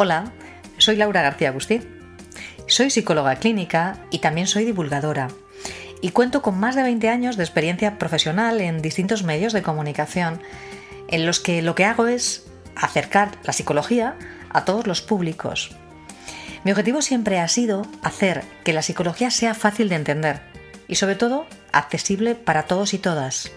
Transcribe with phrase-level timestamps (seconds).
[0.00, 0.30] Hola,
[0.76, 1.80] soy Laura García Agustí.
[2.68, 5.26] Soy psicóloga clínica y también soy divulgadora.
[6.00, 10.40] Y cuento con más de 20 años de experiencia profesional en distintos medios de comunicación,
[11.08, 14.14] en los que lo que hago es acercar la psicología
[14.50, 15.72] a todos los públicos.
[16.62, 20.42] Mi objetivo siempre ha sido hacer que la psicología sea fácil de entender
[20.86, 23.50] y sobre todo accesible para todos y todas.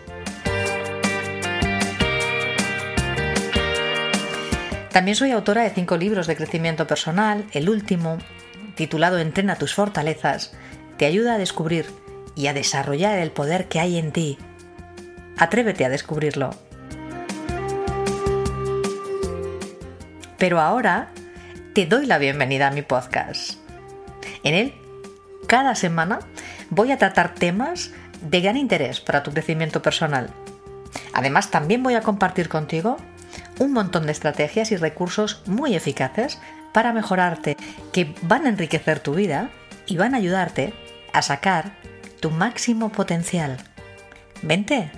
[4.91, 7.45] También soy autora de cinco libros de crecimiento personal.
[7.53, 8.17] El último,
[8.75, 10.53] titulado Entrena tus fortalezas,
[10.97, 11.85] te ayuda a descubrir
[12.35, 14.37] y a desarrollar el poder que hay en ti.
[15.37, 16.49] Atrévete a descubrirlo.
[20.37, 21.11] Pero ahora
[21.73, 23.53] te doy la bienvenida a mi podcast.
[24.43, 24.73] En él,
[25.47, 26.19] cada semana,
[26.69, 30.31] voy a tratar temas de gran interés para tu crecimiento personal.
[31.13, 32.97] Además, también voy a compartir contigo
[33.61, 36.39] un montón de estrategias y recursos muy eficaces
[36.73, 37.57] para mejorarte,
[37.93, 39.51] que van a enriquecer tu vida
[39.85, 40.73] y van a ayudarte
[41.13, 41.73] a sacar
[42.19, 43.57] tu máximo potencial.
[44.41, 44.89] Vente.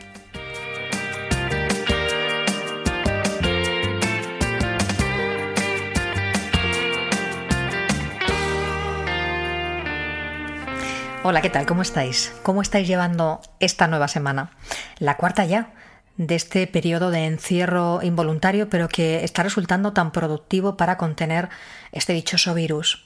[11.25, 11.66] Hola, ¿qué tal?
[11.66, 12.34] ¿Cómo estáis?
[12.44, 14.52] ¿Cómo estáis llevando esta nueva semana?
[15.00, 15.73] La cuarta ya
[16.17, 21.50] de este periodo de encierro involuntario, pero que está resultando tan productivo para contener
[21.91, 23.06] este dichoso virus.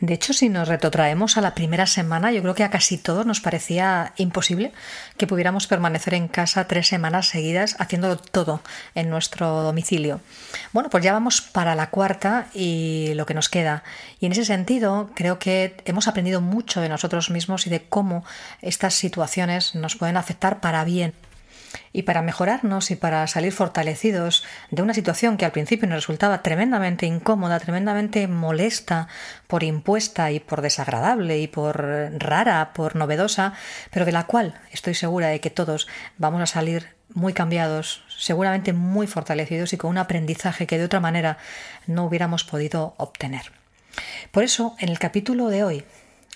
[0.00, 3.26] De hecho, si nos retrotraemos a la primera semana, yo creo que a casi todos
[3.26, 4.72] nos parecía imposible
[5.16, 8.62] que pudiéramos permanecer en casa tres semanas seguidas haciendo todo
[8.94, 10.20] en nuestro domicilio.
[10.72, 13.84] Bueno, pues ya vamos para la cuarta y lo que nos queda.
[14.18, 18.24] Y en ese sentido, creo que hemos aprendido mucho de nosotros mismos y de cómo
[18.62, 21.12] estas situaciones nos pueden afectar para bien
[21.92, 26.42] y para mejorarnos y para salir fortalecidos de una situación que al principio nos resultaba
[26.42, 29.08] tremendamente incómoda, tremendamente molesta,
[29.46, 31.80] por impuesta y por desagradable y por
[32.18, 33.54] rara, por novedosa,
[33.90, 35.88] pero de la cual estoy segura de que todos
[36.18, 41.00] vamos a salir muy cambiados, seguramente muy fortalecidos y con un aprendizaje que de otra
[41.00, 41.38] manera
[41.86, 43.52] no hubiéramos podido obtener.
[44.30, 45.84] Por eso, en el capítulo de hoy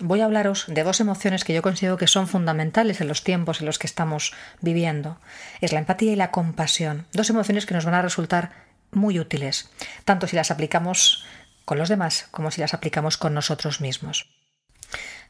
[0.00, 3.60] voy a hablaros de dos emociones que yo considero que son fundamentales en los tiempos
[3.60, 5.19] en los que estamos viviendo.
[5.60, 7.06] Es la empatía y la compasión.
[7.12, 8.53] Dos emociones que nos van a resultar
[8.91, 9.71] muy útiles,
[10.04, 11.25] tanto si las aplicamos
[11.65, 14.31] con los demás como si las aplicamos con nosotros mismos.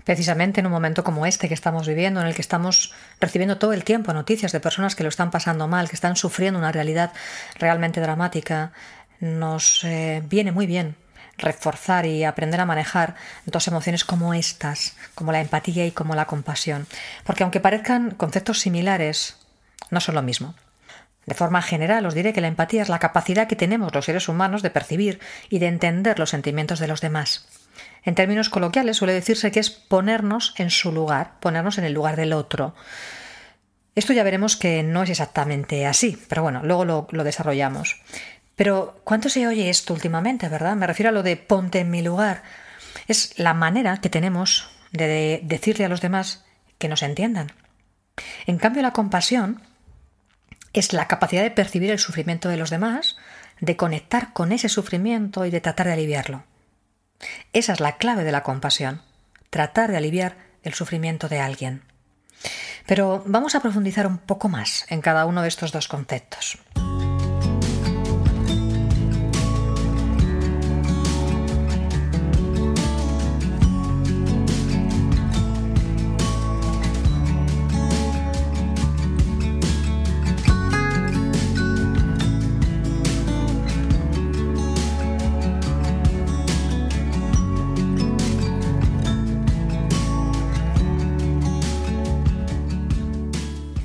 [0.04, 3.72] Precisamente en un momento como este que estamos viviendo, en el que estamos recibiendo todo
[3.72, 7.12] el tiempo noticias de personas que lo están pasando mal, que están sufriendo una realidad
[7.58, 8.72] realmente dramática,
[9.20, 10.96] nos eh, viene muy bien
[11.38, 13.14] reforzar y aprender a manejar
[13.46, 16.86] dos emociones como estas, como la empatía y como la compasión.
[17.24, 19.36] Porque aunque parezcan conceptos similares,
[19.90, 20.54] no son lo mismo.
[21.26, 24.28] De forma general os diré que la empatía es la capacidad que tenemos los seres
[24.28, 27.46] humanos de percibir y de entender los sentimientos de los demás.
[28.04, 32.16] En términos coloquiales suele decirse que es ponernos en su lugar, ponernos en el lugar
[32.16, 32.74] del otro.
[33.94, 38.02] Esto ya veremos que no es exactamente así, pero bueno, luego lo, desarrollamos.
[38.56, 40.76] Pero ¿cuánto se oye esto últimamente, verdad?
[40.76, 42.42] Me refiero a lo de ponte en mi lugar.
[43.08, 46.44] Es la manera que tenemos de decirle a los demás
[46.78, 47.52] que nos entiendan.
[48.46, 49.60] En cambio, la compasión
[50.72, 53.16] es la capacidad de percibir el sufrimiento de los demás,
[53.60, 56.44] de conectar con ese sufrimiento y de tratar de aliviarlo.
[57.52, 59.02] Esa es la clave de la compasión,
[59.50, 61.82] tratar de aliviar el sufrimiento de alguien.
[62.86, 66.58] Pero vamos a profundizar un poco más en cada uno de estos dos conceptos.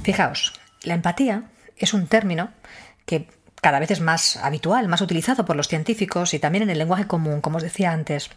[0.09, 1.43] Fijaos, la empatía
[1.77, 2.49] es un término
[3.05, 3.29] que
[3.61, 7.05] cada vez es más habitual, más utilizado por los científicos y también en el lenguaje
[7.05, 8.31] común, como os decía antes.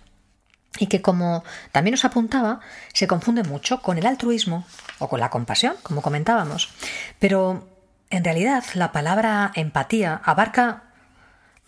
[0.79, 2.61] y que, como también nos apuntaba,
[2.93, 4.67] se confunde mucho con el altruismo
[4.99, 6.69] o con la compasión, como comentábamos.
[7.19, 7.67] Pero
[8.11, 10.83] en realidad la palabra empatía abarca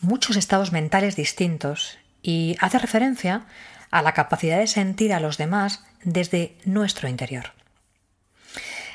[0.01, 3.47] muchos estados mentales distintos y hace referencia
[3.91, 7.64] a la capacidad de sentir a los demás desde nuestro interior.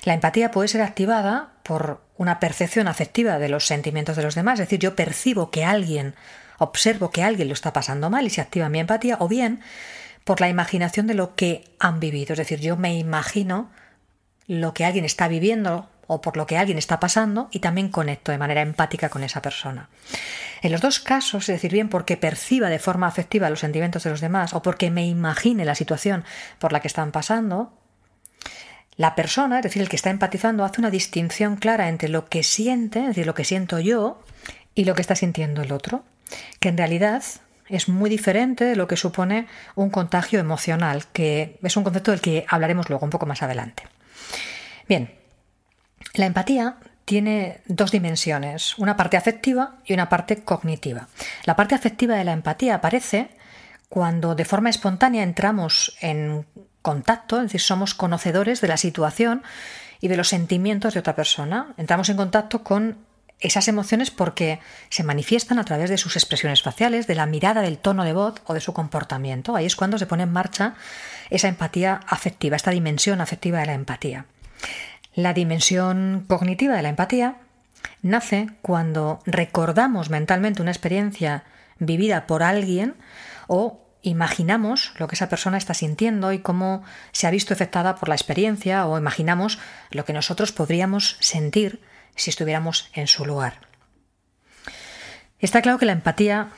[0.04, 4.60] La empatía puede ser activada por una percepción afectiva de los sentimientos de los demás,
[4.60, 6.16] es decir, yo percibo que alguien,
[6.58, 9.62] observo que alguien lo está pasando mal y se activa mi empatía, o bien
[10.24, 13.70] por la imaginación de lo que han vivido, es decir, yo me imagino
[14.48, 18.32] lo que alguien está viviendo o por lo que alguien está pasando y también conecto
[18.32, 19.90] de manera empática con esa persona.
[20.64, 24.10] En los dos casos, es decir, bien porque perciba de forma afectiva los sentimientos de
[24.10, 26.26] los demás o porque me imagine la situación
[26.58, 27.72] por la que están pasando,
[29.00, 32.44] la persona, es decir, el que está empatizando, hace una distinción clara entre lo que
[32.44, 34.22] siente, es decir, lo que siento yo,
[34.76, 36.04] y lo que está sintiendo el otro,
[36.60, 37.24] que en realidad
[37.70, 42.20] es muy diferente de lo que supone un contagio emocional, que es un concepto del
[42.20, 43.84] que hablaremos luego un poco más adelante.
[44.90, 45.16] Bien,
[46.16, 46.76] la empatía
[47.06, 51.08] tiene dos dimensiones, una parte afectiva y una parte cognitiva.
[51.46, 53.30] La parte afectiva de la empatía aparece
[53.88, 56.46] cuando de forma espontánea entramos en
[56.82, 59.44] contacto, es decir, somos conocedores de la situación
[60.02, 61.74] y de los sentimientos de otra persona.
[61.78, 62.98] Entramos en contacto con
[63.40, 64.60] esas emociones porque
[64.90, 68.36] se manifiestan a través de sus expresiones faciales, de la mirada, del tono de voz
[68.46, 69.56] o de su comportamiento.
[69.56, 70.76] Ahí es cuando se pone en marcha
[71.30, 74.26] esa empatía afectiva, esta dimensión afectiva de la empatía.
[75.16, 77.38] La dimensión cognitiva de la empatía
[78.02, 81.44] nace cuando recordamos mentalmente una experiencia
[81.80, 82.96] vivida por alguien
[83.48, 88.10] o imaginamos lo que esa persona está sintiendo y cómo se ha visto afectada por
[88.10, 89.60] la experiencia o imaginamos
[89.92, 91.82] lo que nosotros podríamos sentir
[92.16, 93.68] si estuviéramos en su lugar.
[95.40, 96.50] Está claro que la empatía,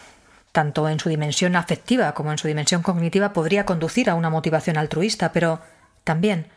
[0.52, 4.78] tanto en su dimensión afectiva como en su dimensión cognitiva, podría conducir a una motivación
[4.78, 5.62] altruista, pero
[6.04, 6.48] también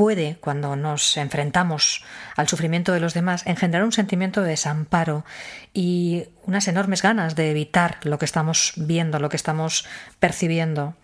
[0.00, 2.02] puede, cuando nos enfrentamos
[2.34, 5.26] al sufrimiento de los demás, engendrar un sentimiento de desamparo
[5.74, 9.86] y unas enormes ganas de evitar lo que estamos viendo, lo que estamos
[10.18, 10.94] percibiendo,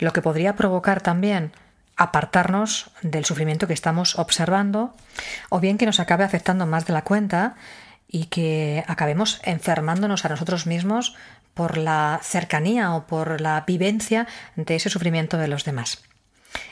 [0.00, 1.52] lo que podría provocar también
[1.96, 4.92] apartarnos del sufrimiento que estamos observando
[5.48, 7.54] o bien que nos acabe afectando más de la cuenta
[8.08, 11.14] y que acabemos enfermándonos a nosotros mismos
[11.54, 16.02] por la cercanía o por la vivencia de ese sufrimiento de los demás.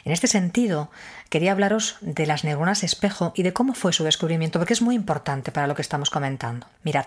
[0.05, 0.91] En este sentido,
[1.29, 4.95] quería hablaros de las neuronas espejo y de cómo fue su descubrimiento, porque es muy
[4.95, 6.67] importante para lo que estamos comentando.
[6.83, 7.07] Mirad,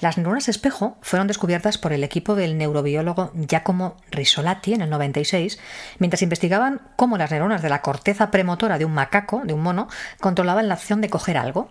[0.00, 5.58] las neuronas espejo fueron descubiertas por el equipo del neurobiólogo Giacomo Risolati en el 96,
[5.98, 9.88] mientras investigaban cómo las neuronas de la corteza premotora de un macaco, de un mono,
[10.20, 11.68] controlaban la acción de coger algo.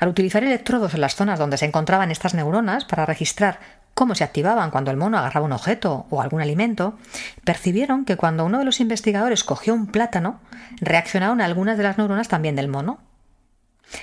[0.00, 3.60] Al utilizar electrodos en las zonas donde se encontraban estas neuronas para registrar
[4.00, 6.98] cómo se activaban cuando el mono agarraba un objeto o algún alimento,
[7.44, 10.40] percibieron que cuando uno de los investigadores cogió un plátano,
[10.80, 12.98] reaccionaron algunas de las neuronas también del mono.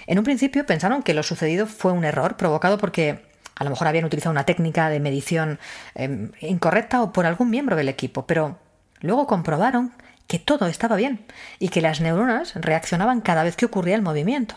[0.05, 3.87] En un principio pensaron que lo sucedido fue un error provocado porque a lo mejor
[3.87, 5.57] habían utilizado una técnica de medición
[5.95, 8.59] em, incorrecta o por algún miembro del equipo, pero
[9.01, 9.93] luego comprobaron
[10.27, 11.25] que todo estaba bien
[11.57, 14.53] y que las neuronas reaccionaban cada vez que ocurría el movimiento.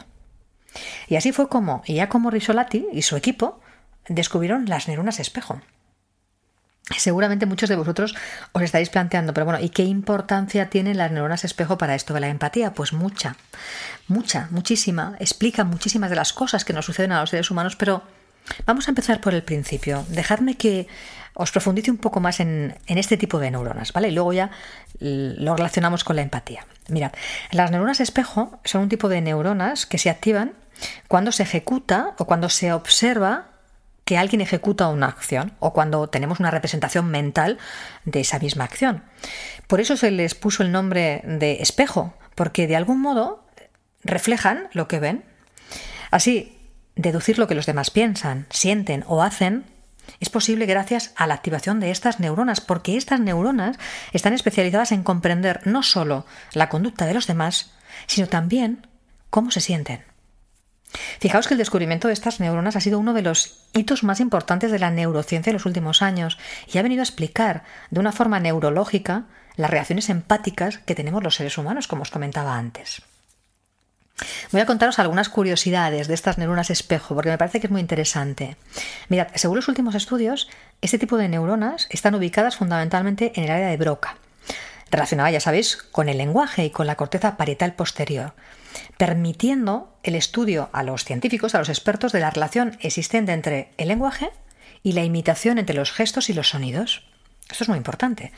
[1.08, 3.58] Y así fue como Giacomo Risolati y su equipo
[4.10, 5.60] descubrieron las neuronas espejo.
[6.96, 8.16] Seguramente muchos de vosotros
[8.52, 12.20] os estáis planteando, pero bueno, ¿y qué importancia tienen las neuronas espejo para esto de
[12.20, 12.74] la empatía?
[12.74, 13.36] Pues mucha,
[14.08, 15.14] mucha, muchísima.
[15.20, 18.02] Explica muchísimas de las cosas que nos suceden a los seres humanos, pero
[18.66, 20.04] vamos a empezar por el principio.
[20.08, 20.88] Dejadme que
[21.34, 24.08] os profundice un poco más en, en este tipo de neuronas, ¿vale?
[24.08, 24.50] Y luego ya
[24.98, 26.66] lo relacionamos con la empatía.
[26.88, 27.12] Mirad,
[27.52, 30.54] las neuronas espejo son un tipo de neuronas que se activan
[31.06, 33.49] cuando se ejecuta o cuando se observa
[34.10, 37.58] que alguien ejecuta una acción o cuando tenemos una representación mental
[38.04, 39.04] de esa misma acción.
[39.68, 43.46] Por eso se les puso el nombre de espejo, porque de algún modo
[44.02, 45.24] reflejan lo que ven.
[46.10, 46.58] Así,
[46.96, 49.64] deducir lo que los demás piensan, sienten o hacen
[50.18, 53.78] es posible gracias a la activación de estas neuronas, porque estas neuronas
[54.12, 57.74] están especializadas en comprender no solo la conducta de los demás,
[58.08, 58.88] sino también
[59.30, 60.09] cómo se sienten.
[61.20, 64.70] Fijaos que el descubrimiento de estas neuronas ha sido uno de los hitos más importantes
[64.70, 66.38] de la neurociencia en los últimos años
[66.72, 69.24] y ha venido a explicar de una forma neurológica
[69.56, 73.02] las reacciones empáticas que tenemos los seres humanos, como os comentaba antes.
[74.52, 77.80] Voy a contaros algunas curiosidades de estas neuronas espejo, porque me parece que es muy
[77.80, 78.56] interesante.
[79.08, 80.48] Mirad, según los últimos estudios,
[80.82, 84.16] este tipo de neuronas están ubicadas fundamentalmente en el área de Broca,
[84.90, 88.34] relacionada, ya sabéis, con el lenguaje y con la corteza parietal posterior
[88.96, 93.88] permitiendo el estudio a los científicos, a los expertos, de la relación existente entre el
[93.88, 94.30] lenguaje
[94.82, 97.02] y la imitación entre los gestos y los sonidos.
[97.50, 98.32] Esto es muy importante.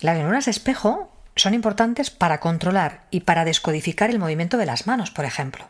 [0.00, 5.10] Las neuronas espejo son importantes para controlar y para descodificar el movimiento de las manos,
[5.10, 5.68] por ejemplo.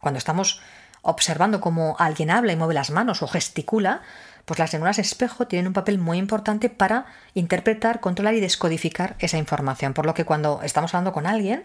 [0.00, 0.60] Cuando estamos
[1.02, 4.02] observando cómo alguien habla y mueve las manos o gesticula,
[4.44, 9.38] pues las neuronas espejo tienen un papel muy importante para interpretar, controlar y descodificar esa
[9.38, 9.94] información.
[9.94, 11.64] Por lo que cuando estamos hablando con alguien,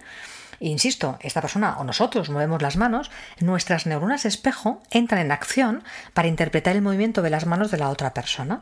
[0.60, 5.84] insisto, esta persona o nosotros movemos las manos, nuestras neuronas espejo entran en acción
[6.14, 8.62] para interpretar el movimiento de las manos de la otra persona.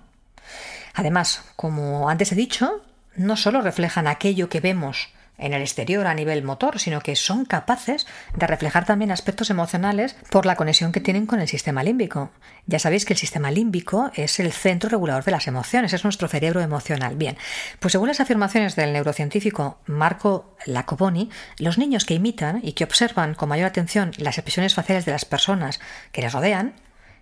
[0.93, 2.81] Además, como antes he dicho,
[3.15, 7.45] no solo reflejan aquello que vemos en el exterior a nivel motor, sino que son
[7.45, 12.31] capaces de reflejar también aspectos emocionales por la conexión que tienen con el sistema límbico.
[12.65, 16.27] Ya sabéis que el sistema límbico es el centro regulador de las emociones, es nuestro
[16.27, 17.15] cerebro emocional.
[17.15, 17.37] Bien,
[17.79, 23.33] pues según las afirmaciones del neurocientífico Marco Lacoboni, los niños que imitan y que observan
[23.33, 25.79] con mayor atención las expresiones faciales de las personas
[26.11, 26.73] que les rodean,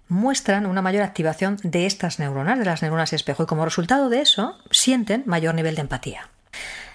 [0.08, 4.20] muestran una mayor activación de estas neuronas, de las neuronas espejo, y como resultado de
[4.20, 6.30] eso sienten mayor nivel de empatía.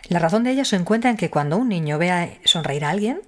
[0.09, 3.21] La razón de ello se encuentra en que cuando un niño vea sonreír a alguien,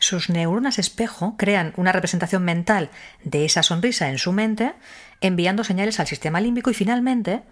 [0.00, 2.90] sus neuronas espejo crean una representación mental
[3.24, 4.74] de esa sonrisa en su mente,
[5.20, 7.42] enviando señales al sistema límbico y finalmente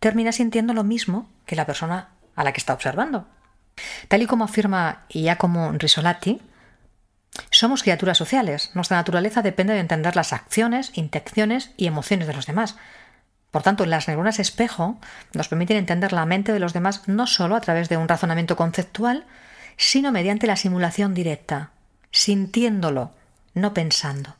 [0.00, 3.28] termina sintiendo lo mismo que la persona a la que está observando.
[4.08, 6.40] Tal y como afirma Giacomo Risolati,
[7.50, 8.70] somos criaturas sociales.
[8.74, 12.76] Nuestra naturaleza depende de entender las acciones, intenciones y emociones de los demás.
[13.52, 14.98] Por tanto, las neuronas espejo
[15.34, 18.56] nos permiten entender la mente de los demás no solo a través de un razonamiento
[18.56, 19.26] conceptual,
[19.76, 21.70] sino mediante la simulación directa,
[22.10, 23.12] sintiéndolo,
[23.54, 24.36] no pensando.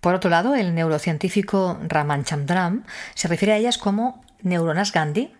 [0.00, 1.80] Por otro lado, el neurocientífico
[2.24, 2.84] Chandram
[3.14, 5.32] se refiere a ellas como neuronas Gandhi,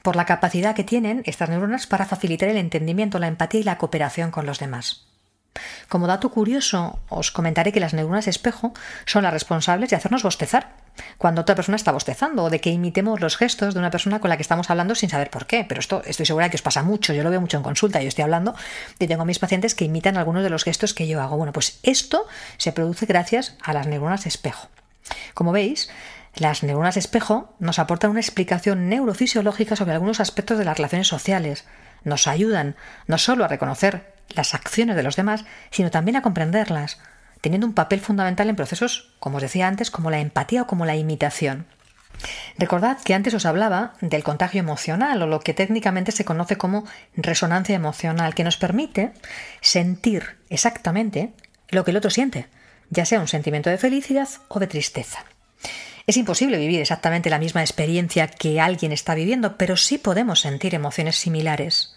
[0.00, 3.76] por la capacidad que tienen estas neuronas para facilitar el entendimiento, la empatía y la
[3.76, 5.06] cooperación con los demás.
[5.88, 8.72] Como dato curioso, os comentaré que las neuronas espejo
[9.04, 10.86] son las responsables de hacernos bostezar
[11.18, 14.30] cuando otra persona está bostezando o de que imitemos los gestos de una persona con
[14.30, 15.64] la que estamos hablando sin saber por qué.
[15.68, 18.08] Pero esto estoy segura que os pasa mucho, yo lo veo mucho en consulta, yo
[18.08, 18.54] estoy hablando
[18.98, 21.36] y tengo a mis pacientes que imitan algunos de los gestos que yo hago.
[21.36, 24.68] Bueno, pues esto se produce gracias a las neuronas espejo.
[25.34, 25.88] Como veis,
[26.34, 31.64] las neuronas espejo nos aportan una explicación neurofisiológica sobre algunos aspectos de las relaciones sociales.
[32.04, 36.98] Nos ayudan no solo a reconocer las acciones de los demás, sino también a comprenderlas,
[37.40, 40.86] teniendo un papel fundamental en procesos, como os decía antes, como la empatía o como
[40.86, 41.66] la imitación.
[42.58, 46.84] Recordad que antes os hablaba del contagio emocional o lo que técnicamente se conoce como
[47.14, 49.12] resonancia emocional, que nos permite
[49.60, 51.32] sentir exactamente
[51.68, 52.46] lo que el otro siente,
[52.90, 55.24] ya sea un sentimiento de felicidad o de tristeza.
[56.06, 60.74] Es imposible vivir exactamente la misma experiencia que alguien está viviendo, pero sí podemos sentir
[60.74, 61.95] emociones similares.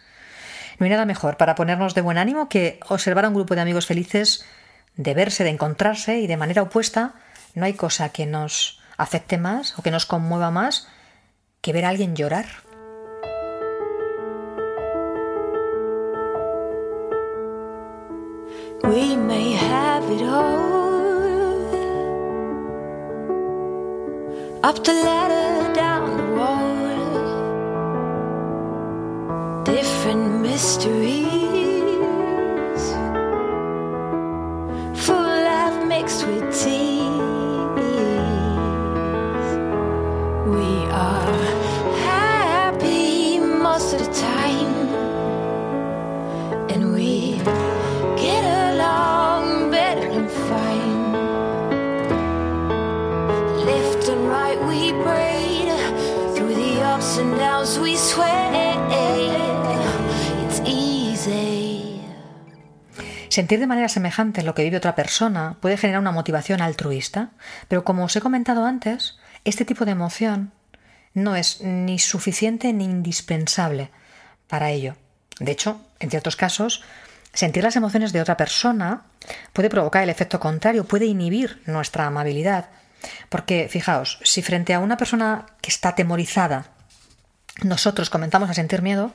[0.79, 3.61] No hay nada mejor para ponernos de buen ánimo que observar a un grupo de
[3.61, 4.45] amigos felices,
[4.95, 7.15] de verse, de encontrarse y de manera opuesta,
[7.53, 10.87] no hay cosa que nos afecte más o que nos conmueva más
[11.61, 12.45] que ver a alguien llorar.
[18.83, 20.69] We may have it all.
[30.59, 31.38] mystery.
[63.39, 67.29] Sentir de manera semejante lo que vive otra persona puede generar una motivación altruista,
[67.69, 70.51] pero como os he comentado antes, este tipo de emoción
[71.13, 73.91] no es ni suficiente ni indispensable
[74.49, 74.97] para ello.
[75.39, 76.83] De hecho, en ciertos casos,
[77.31, 79.03] sentir las emociones de otra persona
[79.53, 82.71] puede provocar el efecto contrario, puede inhibir nuestra amabilidad.
[83.29, 86.71] Porque, fijaos, si frente a una persona que está atemorizada
[87.63, 89.13] nosotros comenzamos a sentir miedo,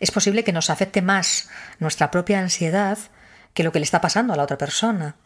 [0.00, 1.48] es posible que nos afecte más
[1.78, 2.98] nuestra propia ansiedad
[3.54, 5.16] que lo que le está pasando a la otra persona.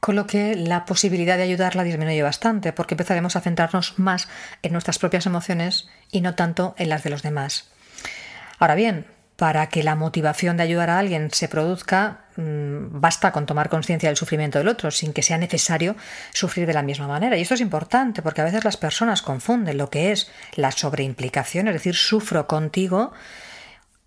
[0.00, 4.28] Con lo que la posibilidad de ayudarla disminuye bastante, porque empezaremos a centrarnos más
[4.62, 7.70] en nuestras propias emociones y no tanto en las de los demás.
[8.58, 9.06] Ahora bien,
[9.36, 14.08] para que la motivación de ayudar a alguien se produzca, mm, basta con tomar conciencia
[14.08, 15.96] del sufrimiento del otro, sin que sea necesario
[16.32, 17.36] sufrir de la misma manera.
[17.36, 21.66] Y esto es importante porque a veces las personas confunden lo que es la sobreimplicación,
[21.66, 23.12] es decir, sufro contigo,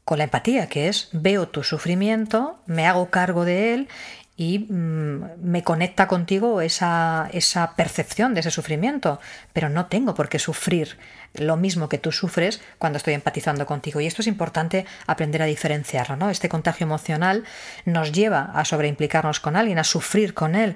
[0.05, 3.89] con la empatía, que es veo tu sufrimiento, me hago cargo de él
[4.37, 9.19] y mm, me conecta contigo esa, esa percepción de ese sufrimiento,
[9.51, 10.97] pero no tengo por qué sufrir
[11.33, 13.99] lo mismo que tú sufres cuando estoy empatizando contigo.
[13.99, 16.15] Y esto es importante aprender a diferenciarlo.
[16.17, 16.29] ¿no?
[16.29, 17.43] Este contagio emocional
[17.85, 20.75] nos lleva a sobreimplicarnos con alguien, a sufrir con él,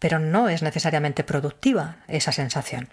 [0.00, 2.88] pero no es necesariamente productiva esa sensación.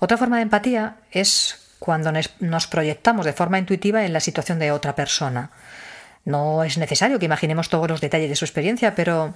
[0.00, 4.72] Otra forma de empatía es cuando nos proyectamos de forma intuitiva en la situación de
[4.72, 5.50] otra persona.
[6.24, 9.34] No es necesario que imaginemos todos los detalles de su experiencia, pero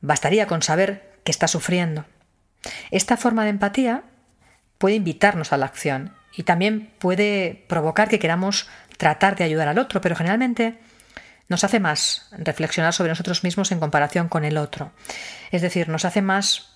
[0.00, 2.04] bastaría con saber que está sufriendo.
[2.90, 4.04] Esta forma de empatía
[4.78, 9.78] puede invitarnos a la acción y también puede provocar que queramos tratar de ayudar al
[9.78, 10.78] otro, pero generalmente
[11.48, 14.92] nos hace más reflexionar sobre nosotros mismos en comparación con el otro.
[15.50, 16.75] Es decir, nos hace más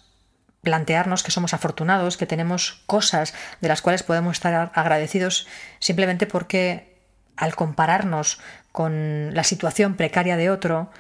[0.63, 5.47] plantearnos que somos afortunados, que tenemos cosas de las cuales podemos estar agradecidos
[5.79, 6.99] simplemente porque
[7.37, 8.41] al compararnos
[8.73, 10.91] con la situación precaria de otro,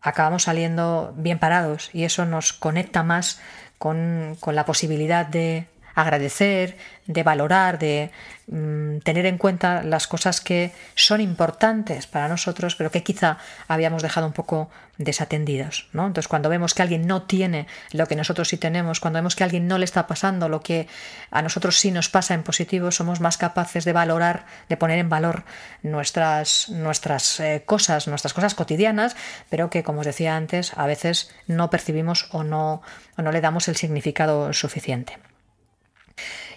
[0.00, 3.40] acabamos saliendo bien parados y eso nos conecta más
[3.78, 5.66] con, con la posibilidad de
[6.00, 6.76] agradecer,
[7.06, 8.10] de valorar, de
[8.46, 14.02] mm, tener en cuenta las cosas que son importantes para nosotros, pero que quizá habíamos
[14.02, 15.88] dejado un poco desatendidos.
[15.92, 16.06] ¿no?
[16.06, 19.42] Entonces, cuando vemos que alguien no tiene lo que nosotros sí tenemos, cuando vemos que
[19.42, 20.86] a alguien no le está pasando lo que
[21.30, 25.08] a nosotros sí nos pasa en positivo, somos más capaces de valorar, de poner en
[25.08, 25.44] valor
[25.82, 29.16] nuestras, nuestras eh, cosas, nuestras cosas cotidianas,
[29.48, 32.82] pero que, como os decía antes, a veces no percibimos o no,
[33.16, 35.16] o no le damos el significado suficiente.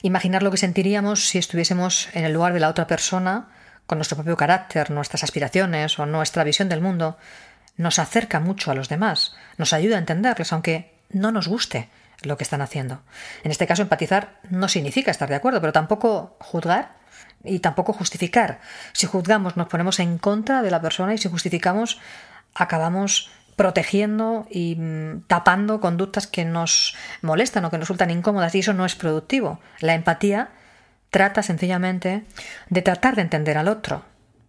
[0.01, 3.47] Imaginar lo que sentiríamos si estuviésemos en el lugar de la otra persona,
[3.85, 7.17] con nuestro propio carácter, nuestras aspiraciones o nuestra visión del mundo,
[7.77, 11.89] nos acerca mucho a los demás, nos ayuda a entenderles, aunque no nos guste
[12.21, 13.01] lo que están haciendo.
[13.43, 16.93] En este caso, empatizar no significa estar de acuerdo, pero tampoco juzgar
[17.43, 18.59] y tampoco justificar.
[18.93, 21.99] Si juzgamos, nos ponemos en contra de la persona y si justificamos,
[22.53, 28.59] acabamos protegiendo y mm, tapando conductas que nos molestan o que nos resultan incómodas y
[28.59, 29.59] eso no es productivo.
[29.79, 30.49] La empatía
[31.09, 32.23] trata sencillamente
[32.69, 34.03] de tratar de entender al otro,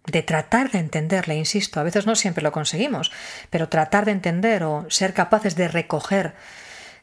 [0.07, 3.13] de tratar de entenderle, insisto, a veces no siempre lo conseguimos,
[3.51, 6.35] pero tratar de entender o ser capaces de recoger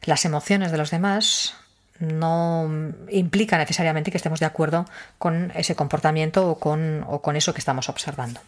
[0.02, 1.54] las emociones de los demás
[1.98, 2.68] no
[3.10, 4.86] implica necesariamente que estemos de acuerdo
[5.18, 8.40] con ese comportamiento o con, o con eso que estamos observando.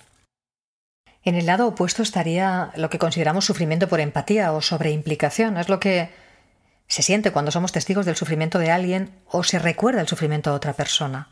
[1.25, 5.57] En el lado opuesto estaría lo que consideramos sufrimiento por empatía o sobreimplicación.
[5.57, 6.11] Es lo que
[6.89, 10.57] se siente cuando somos testigos del sufrimiento de alguien o se recuerda el sufrimiento de
[10.57, 11.29] otra persona.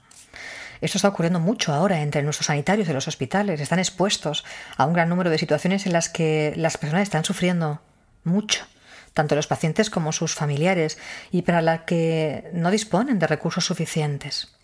[0.80, 3.60] Esto está ocurriendo mucho ahora entre nuestros sanitarios de los hospitales.
[3.60, 4.44] Están expuestos
[4.76, 7.82] a un gran número de situaciones en las que las personas están sufriendo
[8.24, 8.64] mucho,
[9.12, 10.98] tanto los pacientes como sus familiares,
[11.32, 14.54] y para las que no disponen de recursos suficientes.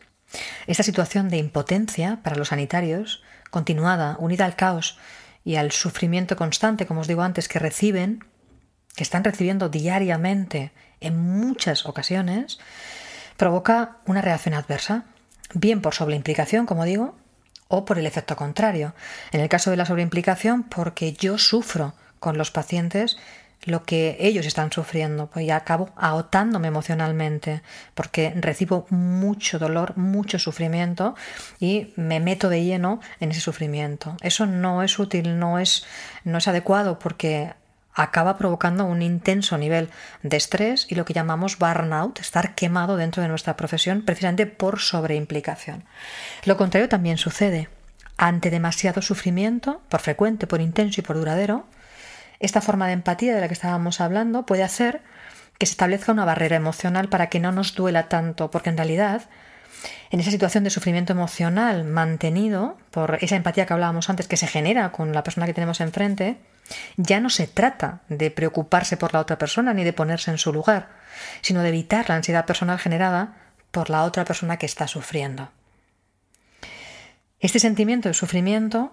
[0.66, 4.98] Esta situación de impotencia para los sanitarios continuada, unida al caos
[5.46, 8.24] y al sufrimiento constante, como os digo antes, que reciben,
[8.96, 12.58] que están recibiendo diariamente en muchas ocasiones,
[13.36, 15.04] provoca una reacción adversa,
[15.54, 17.14] bien por sobreimplicación, como digo,
[17.68, 18.96] o por el efecto contrario.
[19.30, 23.16] En el caso de la sobreimplicación, porque yo sufro con los pacientes
[23.66, 27.62] lo que ellos están sufriendo, pues acabo agotándome emocionalmente,
[27.94, 31.14] porque recibo mucho dolor, mucho sufrimiento
[31.58, 34.16] y me meto de lleno en ese sufrimiento.
[34.22, 35.84] Eso no es útil, no es,
[36.24, 37.52] no es adecuado porque
[37.92, 39.88] acaba provocando un intenso nivel
[40.22, 44.78] de estrés y lo que llamamos burnout, estar quemado dentro de nuestra profesión precisamente por
[44.78, 45.84] sobreimplicación.
[46.44, 47.68] Lo contrario también sucede.
[48.18, 51.66] Ante demasiado sufrimiento, por frecuente, por intenso y por duradero,
[52.40, 55.02] esta forma de empatía de la que estábamos hablando puede hacer
[55.58, 59.22] que se establezca una barrera emocional para que no nos duela tanto, porque en realidad
[60.10, 64.46] en esa situación de sufrimiento emocional mantenido por esa empatía que hablábamos antes que se
[64.46, 66.38] genera con la persona que tenemos enfrente,
[66.96, 70.52] ya no se trata de preocuparse por la otra persona ni de ponerse en su
[70.52, 70.88] lugar,
[71.40, 73.36] sino de evitar la ansiedad personal generada
[73.70, 75.50] por la otra persona que está sufriendo.
[77.40, 78.92] Este sentimiento de sufrimiento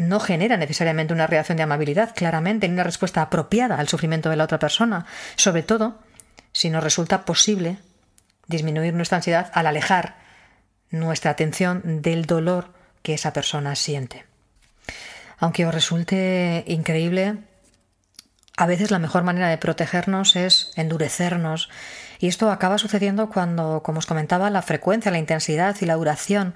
[0.00, 4.36] no genera necesariamente una reacción de amabilidad, claramente, ni una respuesta apropiada al sufrimiento de
[4.36, 5.98] la otra persona, sobre todo
[6.52, 7.78] si nos resulta posible
[8.46, 10.16] disminuir nuestra ansiedad al alejar
[10.90, 14.26] nuestra atención del dolor que esa persona siente.
[15.38, 17.38] Aunque os resulte increíble,
[18.56, 21.70] a veces la mejor manera de protegernos es endurecernos.
[22.18, 26.54] Y esto acaba sucediendo cuando, como os comentaba, la frecuencia, la intensidad y la duración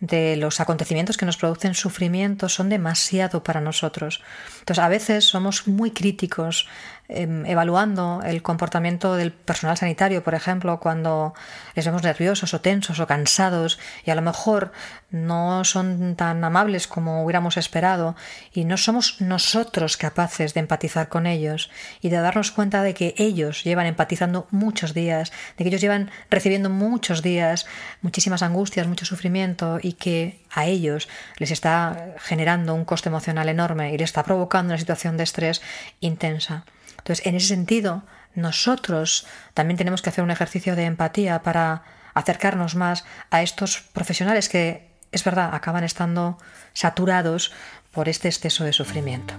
[0.00, 4.22] de los acontecimientos que nos producen sufrimiento son demasiado para nosotros.
[4.60, 6.68] Entonces, a veces somos muy críticos
[7.08, 11.34] em, evaluando el comportamiento del personal sanitario, por ejemplo, cuando
[11.74, 14.72] les vemos nerviosos o tensos o cansados y a lo mejor
[15.10, 18.14] no son tan amables como hubiéramos esperado
[18.52, 21.70] y no somos nosotros capaces de empatizar con ellos
[22.02, 26.10] y de darnos cuenta de que ellos llevan empatizando muchos días, de que ellos llevan
[26.30, 27.66] recibiendo muchos días
[28.02, 33.92] muchísimas angustias, mucho sufrimiento y que a ellos les está generando un coste emocional enorme
[33.92, 35.62] y les está provocando una situación de estrés
[36.00, 36.64] intensa.
[37.08, 38.02] Entonces, en ese sentido,
[38.34, 44.50] nosotros también tenemos que hacer un ejercicio de empatía para acercarnos más a estos profesionales
[44.50, 46.36] que es verdad, acaban estando
[46.74, 47.50] saturados
[47.92, 49.32] por este exceso de sufrimiento.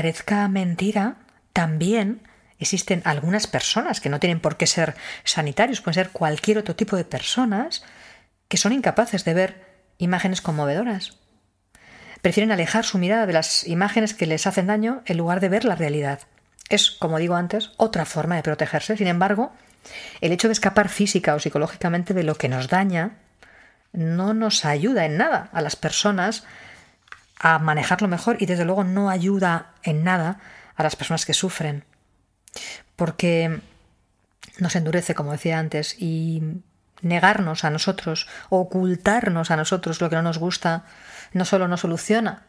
[0.00, 1.16] Parezca mentira,
[1.52, 2.22] también
[2.58, 6.96] existen algunas personas que no tienen por qué ser sanitarios, pueden ser cualquier otro tipo
[6.96, 7.84] de personas
[8.48, 9.66] que son incapaces de ver
[9.98, 11.18] imágenes conmovedoras.
[12.22, 15.66] Prefieren alejar su mirada de las imágenes que les hacen daño en lugar de ver
[15.66, 16.20] la realidad.
[16.70, 18.96] Es, como digo antes, otra forma de protegerse.
[18.96, 19.52] Sin embargo,
[20.22, 23.18] el hecho de escapar física o psicológicamente de lo que nos daña
[23.92, 26.44] no nos ayuda en nada a las personas
[27.40, 30.38] a manejarlo mejor y desde luego no ayuda en nada
[30.76, 31.84] a las personas que sufren.
[32.96, 33.60] Porque
[34.58, 36.42] nos endurece, como decía antes, y
[37.00, 40.84] negarnos a nosotros, ocultarnos a nosotros lo que no nos gusta,
[41.32, 42.42] no solo no soluciona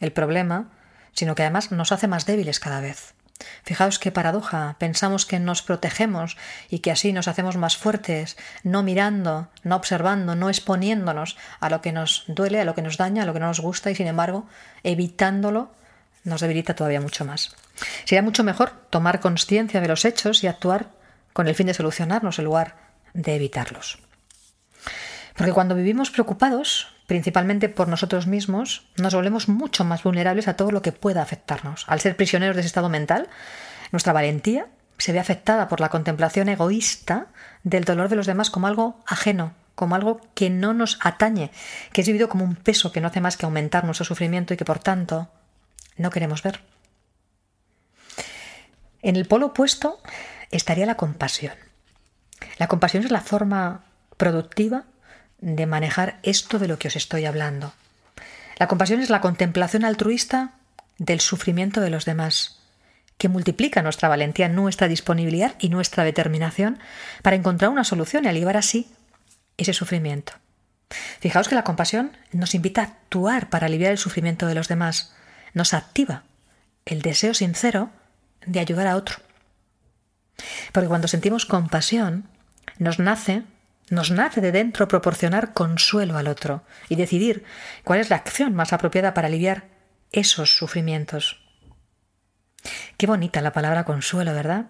[0.00, 0.72] el problema,
[1.12, 3.14] sino que además nos hace más débiles cada vez.
[3.62, 4.76] Fijaos qué paradoja.
[4.78, 6.36] Pensamos que nos protegemos
[6.70, 11.80] y que así nos hacemos más fuertes, no mirando, no observando, no exponiéndonos a lo
[11.80, 13.94] que nos duele, a lo que nos daña, a lo que no nos gusta y
[13.94, 14.46] sin embargo,
[14.82, 15.70] evitándolo
[16.24, 17.54] nos debilita todavía mucho más.
[18.04, 20.90] Sería mucho mejor tomar conciencia de los hechos y actuar
[21.32, 22.76] con el fin de solucionarnos en lugar
[23.12, 23.98] de evitarlos.
[25.36, 30.70] Porque cuando vivimos preocupados, principalmente por nosotros mismos, nos volvemos mucho más vulnerables a todo
[30.70, 31.84] lo que pueda afectarnos.
[31.88, 33.28] Al ser prisioneros de ese estado mental,
[33.90, 34.68] nuestra valentía
[34.98, 37.26] se ve afectada por la contemplación egoísta
[37.64, 41.50] del dolor de los demás como algo ajeno, como algo que no nos atañe,
[41.92, 44.56] que es vivido como un peso que no hace más que aumentar nuestro sufrimiento y
[44.56, 45.28] que por tanto
[45.96, 46.60] no queremos ver.
[49.02, 50.00] En el polo opuesto
[50.52, 51.54] estaría la compasión.
[52.58, 53.84] La compasión es la forma
[54.16, 54.84] productiva
[55.44, 57.74] de manejar esto de lo que os estoy hablando.
[58.56, 60.52] La compasión es la contemplación altruista
[60.96, 62.60] del sufrimiento de los demás,
[63.18, 66.78] que multiplica nuestra valentía, nuestra disponibilidad y nuestra determinación
[67.22, 68.90] para encontrar una solución y aliviar así
[69.58, 70.32] ese sufrimiento.
[71.20, 75.14] Fijaos que la compasión nos invita a actuar para aliviar el sufrimiento de los demás,
[75.52, 76.22] nos activa
[76.86, 77.90] el deseo sincero
[78.46, 79.16] de ayudar a otro.
[80.72, 82.28] Porque cuando sentimos compasión,
[82.78, 83.42] nos nace
[83.90, 87.44] nos nace de dentro proporcionar consuelo al otro y decidir
[87.84, 89.68] cuál es la acción más apropiada para aliviar
[90.12, 91.42] esos sufrimientos.
[92.96, 94.66] Qué bonita la palabra consuelo, ¿verdad?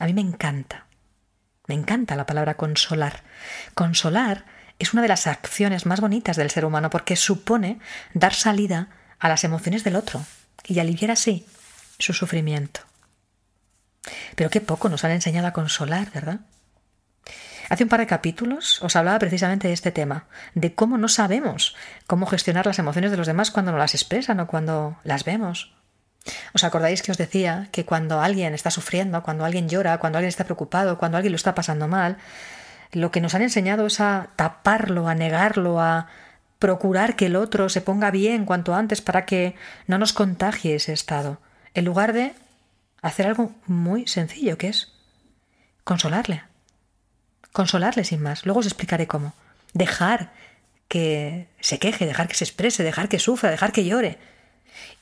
[0.00, 0.86] A mí me encanta.
[1.66, 3.22] Me encanta la palabra consolar.
[3.74, 4.46] Consolar
[4.78, 7.78] es una de las acciones más bonitas del ser humano porque supone
[8.14, 10.24] dar salida a las emociones del otro
[10.64, 11.46] y aliviar así
[11.98, 12.80] su sufrimiento.
[14.34, 16.40] Pero qué poco nos han enseñado a consolar, ¿verdad?
[17.68, 21.76] Hace un par de capítulos os hablaba precisamente de este tema, de cómo no sabemos
[22.06, 25.74] cómo gestionar las emociones de los demás cuando no las expresan o cuando las vemos.
[26.54, 30.28] ¿Os acordáis que os decía que cuando alguien está sufriendo, cuando alguien llora, cuando alguien
[30.28, 32.16] está preocupado, cuando alguien lo está pasando mal,
[32.92, 36.08] lo que nos han enseñado es a taparlo, a negarlo, a
[36.58, 39.54] procurar que el otro se ponga bien cuanto antes para que
[39.86, 41.40] no nos contagie ese estado,
[41.74, 42.32] en lugar de
[43.02, 44.92] hacer algo muy sencillo, que es
[45.84, 46.42] consolarle,
[47.58, 48.46] Consolarle sin más.
[48.46, 49.34] Luego os explicaré cómo.
[49.74, 50.30] Dejar
[50.86, 54.16] que se queje, dejar que se exprese, dejar que sufra, dejar que llore.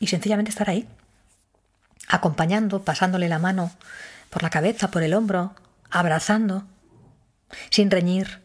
[0.00, 0.88] Y sencillamente estar ahí,
[2.08, 3.72] acompañando, pasándole la mano
[4.30, 5.54] por la cabeza, por el hombro,
[5.90, 6.66] abrazando,
[7.68, 8.40] sin reñir,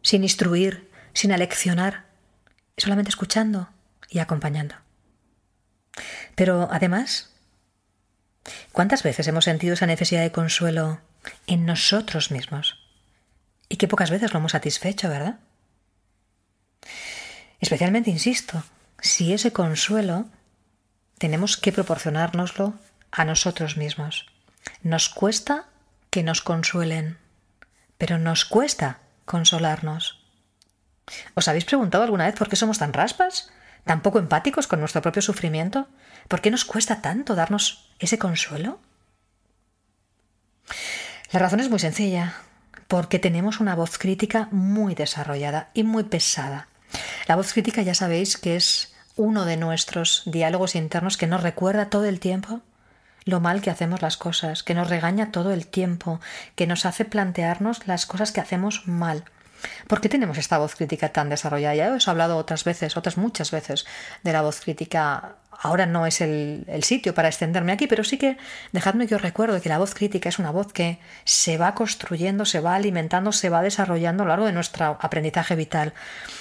[0.00, 2.04] sin instruir, sin aleccionar,
[2.76, 3.68] solamente escuchando
[4.08, 4.76] y acompañando.
[6.36, 7.30] Pero además,
[8.70, 11.00] ¿cuántas veces hemos sentido esa necesidad de consuelo
[11.48, 12.89] en nosotros mismos?
[13.70, 15.38] Y qué pocas veces lo hemos satisfecho, ¿verdad?
[17.60, 18.62] Especialmente, insisto,
[19.00, 20.26] si ese consuelo
[21.18, 22.74] tenemos que proporcionárnoslo
[23.12, 24.26] a nosotros mismos.
[24.82, 25.66] Nos cuesta
[26.10, 27.16] que nos consuelen,
[27.96, 30.20] pero nos cuesta consolarnos.
[31.34, 33.50] ¿Os habéis preguntado alguna vez por qué somos tan raspas?
[33.84, 35.88] ¿Tan poco empáticos con nuestro propio sufrimiento?
[36.26, 38.80] ¿Por qué nos cuesta tanto darnos ese consuelo?
[41.30, 42.34] La razón es muy sencilla,
[42.90, 46.66] porque tenemos una voz crítica muy desarrollada y muy pesada.
[47.28, 51.88] La voz crítica ya sabéis que es uno de nuestros diálogos internos que nos recuerda
[51.88, 52.62] todo el tiempo
[53.24, 56.20] lo mal que hacemos las cosas, que nos regaña todo el tiempo,
[56.56, 59.24] que nos hace plantearnos las cosas que hacemos mal.
[59.86, 61.76] ¿Por qué tenemos esta voz crítica tan desarrollada?
[61.76, 63.86] Ya os he hablado otras veces, otras muchas veces,
[64.24, 68.38] de la voz crítica ahora no es el, sitio para extenderme aquí, pero sí que
[68.72, 72.46] dejadme que os recuerdo que la voz crítica es una voz que se va construyendo,
[72.46, 75.92] se va alimentando, se va desarrollando a lo largo de nuestro aprendizaje vital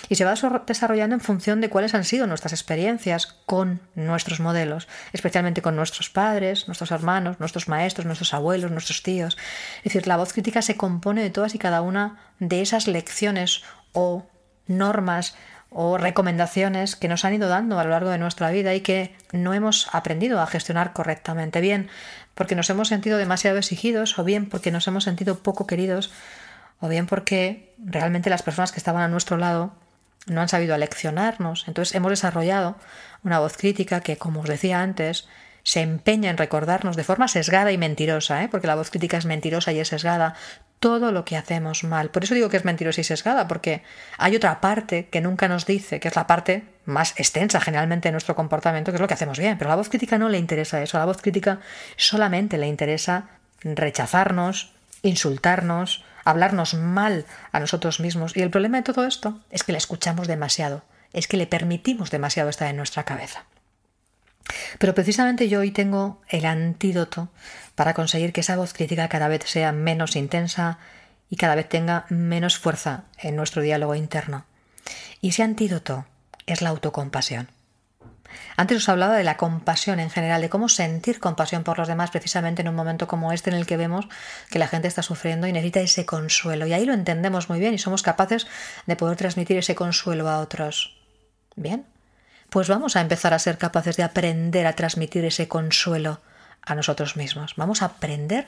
[0.07, 4.87] y se va desarrollando en función de cuáles han sido nuestras experiencias con nuestros modelos,
[5.11, 9.37] especialmente con nuestros padres, nuestros hermanos, nuestros maestros, nuestros abuelos, nuestros tíos.
[9.79, 13.63] Es decir, la voz crítica se compone de todas y cada una de esas lecciones
[13.91, 14.25] o
[14.67, 15.35] normas
[15.71, 19.15] o recomendaciones que nos han ido dando a lo largo de nuestra vida y que
[19.31, 21.61] no hemos aprendido a gestionar correctamente.
[21.61, 21.89] Bien
[22.33, 26.11] porque nos hemos sentido demasiado exigidos o bien porque nos hemos sentido poco queridos
[26.79, 29.73] o bien porque realmente las personas que estaban a nuestro lado
[30.27, 31.65] no han sabido aleccionarnos.
[31.67, 32.75] Entonces hemos desarrollado
[33.23, 35.27] una voz crítica que, como os decía antes,
[35.63, 38.49] se empeña en recordarnos de forma sesgada y mentirosa, ¿eh?
[38.49, 40.35] porque la voz crítica es mentirosa y es sesgada,
[40.79, 42.09] todo lo que hacemos mal.
[42.09, 43.83] Por eso digo que es mentirosa y sesgada, porque
[44.17, 48.13] hay otra parte que nunca nos dice, que es la parte más extensa generalmente de
[48.13, 49.57] nuestro comportamiento, que es lo que hacemos bien.
[49.57, 50.97] Pero a la voz crítica no le interesa eso.
[50.97, 51.59] A la voz crítica
[51.97, 53.29] solamente le interesa
[53.63, 54.71] rechazarnos,
[55.03, 58.35] insultarnos, hablarnos mal a nosotros mismos.
[58.35, 62.09] Y el problema de todo esto es que le escuchamos demasiado, es que le permitimos
[62.11, 63.43] demasiado estar en nuestra cabeza.
[64.77, 67.29] Pero precisamente yo hoy tengo el antídoto
[67.75, 70.79] para conseguir que esa voz crítica cada vez sea menos intensa
[71.29, 74.45] y cada vez tenga menos fuerza en nuestro diálogo interno.
[75.21, 76.05] Y ese antídoto
[76.45, 77.49] es la autocompasión.
[78.57, 82.11] Antes os hablaba de la compasión en general, de cómo sentir compasión por los demás
[82.11, 84.07] precisamente en un momento como este en el que vemos
[84.49, 86.67] que la gente está sufriendo y necesita ese consuelo.
[86.67, 88.47] Y ahí lo entendemos muy bien y somos capaces
[88.85, 90.97] de poder transmitir ese consuelo a otros.
[91.55, 91.85] Bien,
[92.49, 96.21] pues vamos a empezar a ser capaces de aprender a transmitir ese consuelo
[96.61, 97.55] a nosotros mismos.
[97.55, 98.47] Vamos a aprender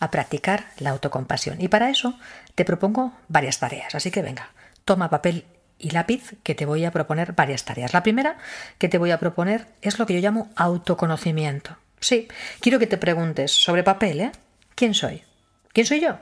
[0.00, 1.60] a practicar la autocompasión.
[1.60, 2.18] Y para eso
[2.54, 3.94] te propongo varias tareas.
[3.94, 4.50] Así que venga,
[4.84, 5.44] toma papel
[5.78, 7.92] y lápiz que te voy a proponer varias tareas.
[7.92, 8.38] La primera
[8.78, 11.76] que te voy a proponer es lo que yo llamo autoconocimiento.
[12.00, 12.28] Sí,
[12.60, 14.32] quiero que te preguntes sobre papel, ¿eh?
[14.74, 15.22] ¿Quién soy?
[15.72, 16.18] ¿Quién soy yo?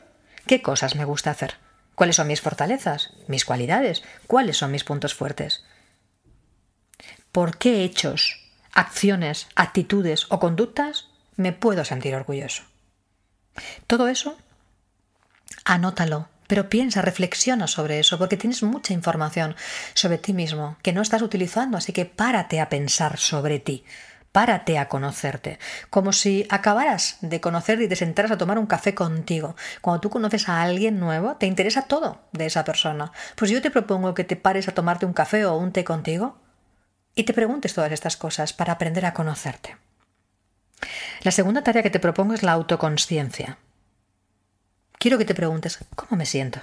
[0.47, 1.57] ¿Qué cosas me gusta hacer?
[1.95, 3.11] ¿Cuáles son mis fortalezas?
[3.27, 4.03] ¿Mis cualidades?
[4.27, 5.65] ¿Cuáles son mis puntos fuertes?
[7.33, 8.39] Por qué hechos,
[8.73, 12.63] acciones, actitudes o conductas me puedo sentir orgulloso.
[13.87, 14.37] Todo eso,
[15.65, 19.57] anótalo, pero piensa, reflexiona sobre eso, porque tienes mucha información
[19.95, 23.85] sobre ti mismo que no estás utilizando, así que párate a pensar sobre ti.
[24.33, 25.59] Párate a conocerte,
[25.91, 29.57] como si acabaras de conocer y te sentaras a tomar un café contigo.
[29.83, 33.13] Cuando tú conoces a alguien nuevo, te interesa todo de esa persona.
[33.37, 36.42] Pues yo te propongo que te pares a tomarte un café o un té contigo
[37.15, 39.77] y te preguntes todas estas cosas para aprender a conocerte.
[41.23, 43.59] La segunda tarea que te propongo es la autoconsciencia.
[44.99, 46.61] Quiero que te preguntes, ¿cómo me siento?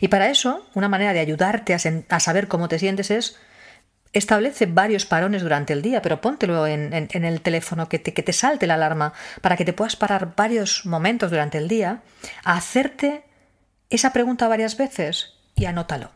[0.00, 3.36] Y para eso, una manera de ayudarte a, saber cómo te sientes es
[4.12, 8.22] establece varios parones durante el día, pero póntelo en, en, el teléfono, que te, que
[8.22, 12.02] te salte la alarma, para que te puedas parar varios momentos durante el día
[12.44, 13.24] a hacerte
[13.90, 16.12] esa pregunta varias veces y anótalo.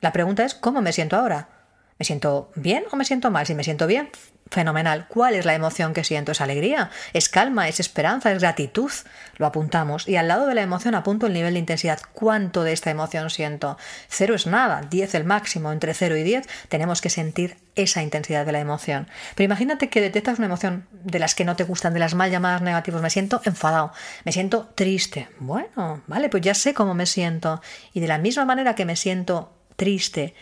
[0.00, 1.57] La pregunta es, ¿cómo me siento ahora?
[1.98, 3.46] ¿Me siento bien o me siento mal?
[3.46, 4.10] Si me siento bien,
[4.50, 5.06] fenomenal.
[5.08, 6.32] ¿Cuál es la emoción que siento?
[6.32, 6.90] ¿Es alegría?
[7.12, 7.68] ¿Es calma?
[7.68, 8.30] ¿Es esperanza?
[8.32, 8.90] ¿Es gratitud?
[9.36, 10.08] Lo apuntamos.
[10.08, 12.00] Y al lado de la emoción apunto el nivel de intensidad.
[12.12, 13.78] ¿Cuánto de esta emoción siento?
[14.08, 15.72] Cero es nada, diez el máximo.
[15.72, 19.08] Entre cero y diez tenemos que sentir esa intensidad de la emoción.
[19.34, 22.30] Pero imagínate que detectas una emoción de las que no te gustan, de las mal
[22.30, 23.02] llamadas negativas.
[23.02, 23.92] Me siento enfadado,
[24.24, 25.28] me siento triste.
[25.40, 27.60] Bueno, vale, pues ya sé cómo me siento.
[27.92, 30.34] Y de la misma manera que me siento triste,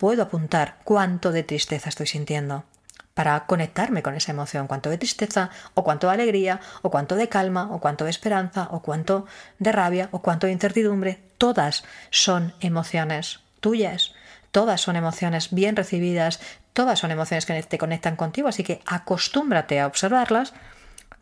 [0.00, 2.64] puedo apuntar cuánto de tristeza estoy sintiendo
[3.12, 7.28] para conectarme con esa emoción, cuánto de tristeza, o cuánto de alegría, o cuánto de
[7.28, 9.26] calma, o cuánto de esperanza, o cuánto
[9.58, 11.20] de rabia, o cuánto de incertidumbre.
[11.36, 14.14] Todas son emociones tuyas,
[14.52, 16.40] todas son emociones bien recibidas,
[16.72, 20.54] todas son emociones que te conectan contigo, así que acostúmbrate a observarlas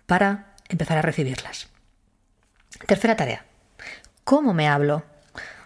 [0.06, 1.66] para empezar a recibirlas.
[2.86, 3.44] Tercera tarea.
[4.22, 5.02] ¿Cómo me hablo?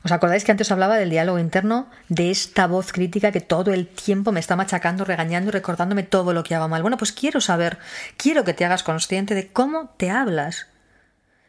[0.05, 3.87] ¿Os acordáis que antes hablaba del diálogo interno, de esta voz crítica que todo el
[3.87, 6.83] tiempo me está machacando, regañando y recordándome todo lo que hago mal?
[6.83, 7.79] Bueno, pues quiero saber,
[8.17, 10.67] quiero que te hagas consciente de cómo te hablas.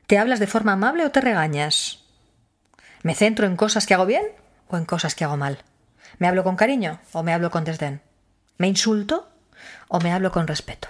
[0.06, 2.04] ¿Te hablas de forma amable o te regañas?
[3.02, 4.26] ¿Me centro en cosas que hago bien
[4.68, 5.58] o en cosas que hago mal?
[6.20, 8.02] ¿Me hablo con cariño o me hablo con desdén?
[8.60, 9.30] ¿Me insulto
[9.88, 10.90] o me hablo con respeto?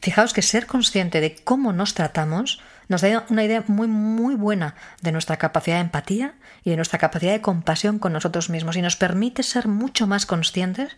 [0.00, 4.74] Fijaos que ser consciente de cómo nos tratamos nos da una idea muy, muy buena
[5.00, 8.82] de nuestra capacidad de empatía y de nuestra capacidad de compasión con nosotros mismos y
[8.82, 10.96] nos permite ser mucho más conscientes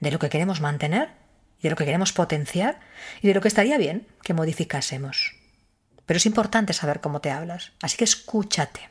[0.00, 1.10] de lo que queremos mantener
[1.60, 2.80] y de lo que queremos potenciar
[3.20, 5.36] y de lo que estaría bien que modificásemos.
[6.06, 8.90] Pero es importante saber cómo te hablas, así que escúchate.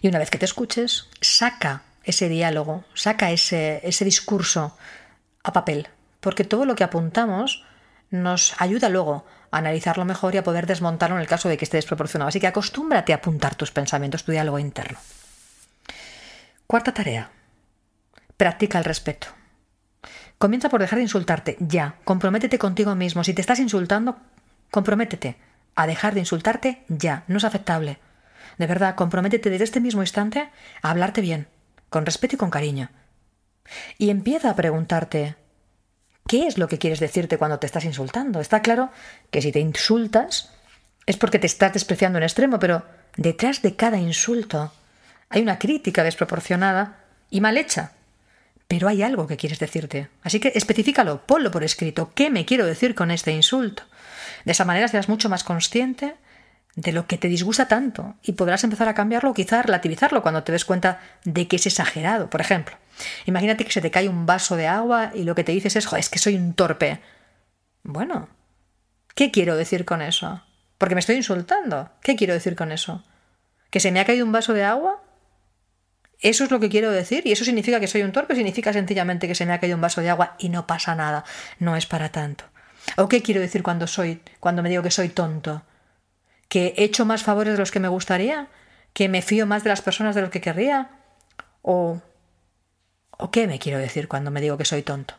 [0.00, 4.78] Y una vez que te escuches, saca ese diálogo, saca ese, ese discurso
[5.42, 5.88] a papel,
[6.20, 7.64] porque todo lo que apuntamos
[8.10, 11.76] nos ayuda luego analizarlo mejor y a poder desmontarlo en el caso de que esté
[11.76, 12.28] desproporcionado.
[12.28, 14.98] Así que acostúmbrate a apuntar tus pensamientos, tu diálogo interno.
[16.66, 17.30] Cuarta tarea.
[18.36, 19.28] Practica el respeto.
[20.38, 21.96] Comienza por dejar de insultarte, ya.
[22.04, 23.24] Comprométete contigo mismo.
[23.24, 24.18] Si te estás insultando,
[24.70, 25.36] comprométete
[25.74, 27.24] a dejar de insultarte ya.
[27.26, 27.98] No es aceptable.
[28.58, 30.50] De verdad, comprométete desde este mismo instante
[30.82, 31.48] a hablarte bien,
[31.88, 32.90] con respeto y con cariño.
[33.96, 35.36] Y empieza a preguntarte,
[36.28, 38.40] ¿qué es lo que quieres decirte cuando te estás insultando?
[38.40, 38.90] Está claro
[39.32, 40.50] que si te insultas
[41.06, 42.84] es porque te estás despreciando en extremo, pero
[43.16, 44.72] detrás de cada insulto
[45.30, 47.92] hay una crítica desproporcionada y mal hecha.
[48.68, 50.08] Pero hay algo que quieres decirte.
[50.22, 52.12] Así que especificalo, ponlo por escrito.
[52.14, 53.84] ¿Qué me quiero decir con este insulto?
[54.44, 56.14] De esa manera serás mucho más consciente
[56.76, 60.44] de lo que te disgusta tanto y podrás empezar a cambiarlo o quizá relativizarlo cuando
[60.44, 62.30] te des cuenta de que es exagerado.
[62.30, 62.76] Por ejemplo,
[63.26, 65.92] Imagínate que se te cae un vaso de agua y lo que te dices es,
[65.92, 67.00] es que soy un torpe.
[67.82, 68.28] Bueno,
[69.14, 70.42] ¿qué quiero decir con eso?
[70.78, 71.90] Porque me estoy insultando.
[72.02, 73.04] ¿Qué quiero decir con eso?
[73.70, 75.02] ¿Que se me ha caído un vaso de agua?
[76.20, 77.26] ¿Eso es lo que quiero decir?
[77.26, 78.34] ¿Y eso significa que soy un torpe?
[78.34, 81.24] ¿Significa sencillamente que se me ha caído un vaso de agua y no pasa nada?
[81.58, 82.44] No es para tanto.
[82.96, 85.62] ¿O qué quiero decir cuando soy, cuando me digo que soy tonto?
[86.48, 88.48] ¿Que he hecho más favores de los que me gustaría?
[88.92, 90.90] ¿Que me fío más de las personas de lo que querría?
[91.62, 92.00] ¿O
[93.18, 95.14] ¿O qué me quiero decir cuando me digo que soy tonto?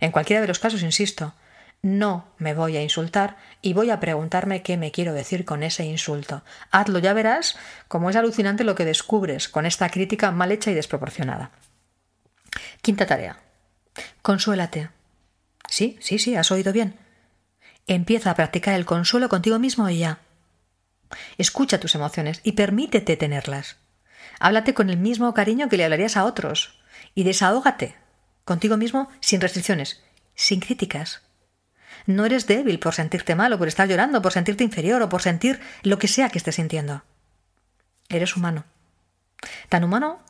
[0.00, 1.34] En cualquiera de los casos, insisto,
[1.82, 5.84] no me voy a insultar y voy a preguntarme qué me quiero decir con ese
[5.84, 6.42] insulto.
[6.72, 10.74] Hazlo, ya verás cómo es alucinante lo que descubres con esta crítica mal hecha y
[10.74, 11.52] desproporcionada.
[12.82, 13.38] Quinta tarea.
[14.20, 14.90] Consuélate.
[15.68, 16.96] Sí, sí, sí, has oído bien.
[17.86, 20.18] Empieza a practicar el consuelo contigo mismo y ya.
[21.38, 23.76] Escucha tus emociones y permítete tenerlas.
[24.40, 26.78] Háblate con el mismo cariño que le hablarías a otros
[27.14, 27.96] y desahógate
[28.44, 30.02] contigo mismo sin restricciones,
[30.34, 31.22] sin críticas.
[32.06, 35.22] No eres débil por sentirte mal o por estar llorando, por sentirte inferior o por
[35.22, 37.02] sentir lo que sea que estés sintiendo.
[38.08, 38.64] Eres humano.
[39.68, 40.20] Tan humano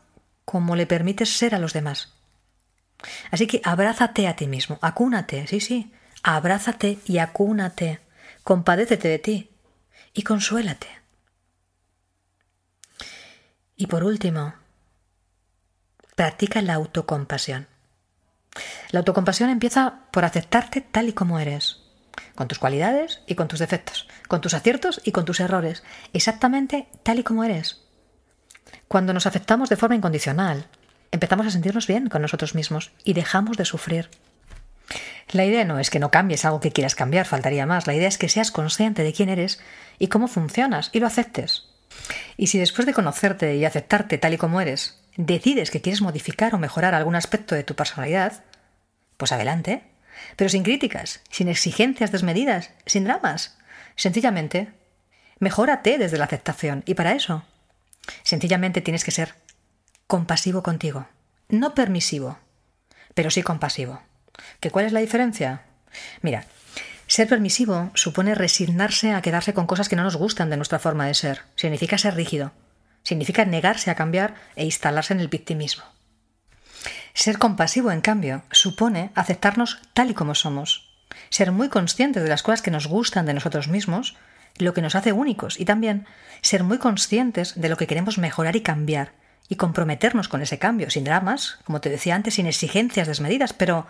[0.45, 2.13] como le permites ser a los demás.
[3.31, 8.01] Así que abrázate a ti mismo, acúnate, sí, sí, abrázate y acúnate,
[8.45, 9.54] compadécete de ti
[10.15, 10.89] y consuélate.
[13.77, 14.55] Y por último,
[16.15, 17.67] practica la autocompasión.
[18.91, 21.83] La autocompasión empieza por aceptarte tal y como eres,
[22.37, 26.89] con tus cualidades y con tus defectos, con tus aciertos y con tus errores, exactamente
[27.03, 27.83] tal y como eres.
[28.87, 30.69] Cuando nos aceptamos de forma incondicional,
[31.11, 34.09] empezamos a sentirnos bien con nosotros mismos y dejamos de sufrir.
[35.31, 37.87] La idea no es que no cambies algo que quieras cambiar, faltaría más.
[37.87, 39.61] La idea es que seas consciente de quién eres
[39.99, 41.69] y cómo funcionas y lo aceptes.
[42.37, 46.55] Y si después de conocerte y aceptarte tal y como eres, decides que quieres modificar
[46.55, 48.45] o mejorar algún aspecto de tu personalidad,
[49.17, 49.83] pues adelante,
[50.37, 53.57] pero sin críticas, sin exigencias desmedidas, sin dramas.
[53.97, 54.73] Sencillamente,
[55.39, 57.45] mejórate desde la aceptación y para eso,
[58.23, 59.35] sencillamente tienes que ser
[60.07, 61.07] compasivo contigo,
[61.49, 62.39] no permisivo,
[63.15, 64.01] pero sí compasivo.
[64.61, 65.63] ¿Que cuál es la diferencia?
[66.23, 66.45] Mira,
[67.07, 71.07] ser permisivo supone resignarse a quedarse con cosas que no nos gustan de nuestra forma
[71.07, 71.43] de ser.
[71.57, 72.53] Significa ser rígido,
[73.05, 75.85] Significa negarse a cambiar e instalarse en el victimismo.
[77.13, 80.89] Ser compasivo, en cambio, supone aceptarnos tal y como somos,
[81.29, 84.17] ser muy conscientes de las cosas que nos gustan de nosotros mismos,
[84.57, 86.07] lo que nos hace únicos, y también
[86.41, 89.13] ser muy conscientes de lo que queremos mejorar y cambiar,
[89.49, 93.87] y comprometernos con ese cambio, sin dramas, como te decía antes, sin exigencias desmedidas, pero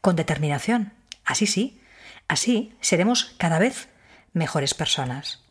[0.00, 0.92] con determinación.
[1.24, 1.80] Así sí,
[2.28, 3.88] así seremos cada vez
[4.32, 5.44] mejores personas.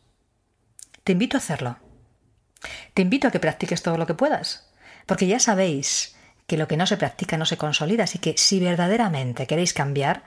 [1.03, 1.77] Te invito a hacerlo.
[2.93, 4.71] Te invito a que practiques todo lo que puedas,
[5.05, 6.15] porque ya sabéis
[6.47, 10.23] que lo que no se practica no se consolida, así que si verdaderamente queréis cambiar,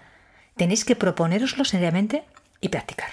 [0.57, 2.25] tenéis que proponeroslo seriamente
[2.61, 3.11] y practicar.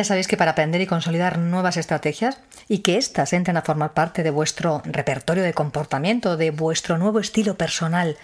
[0.00, 2.38] Ya sabéis que para aprender y consolidar nuevas estrategias
[2.68, 7.20] y que éstas entren a formar parte de vuestro repertorio de comportamiento, de vuestro nuevo
[7.20, 8.16] estilo personal